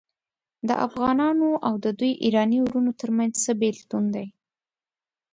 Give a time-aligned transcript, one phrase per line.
[0.67, 4.27] د افغانانو او د دوی ایراني وروڼو ترمنځ څه بیلتون دی.